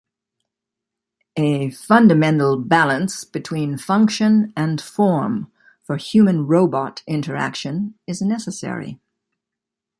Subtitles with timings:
[1.37, 5.51] A fundamental balance between function and form
[5.83, 8.99] for human-robot interaction is necessary.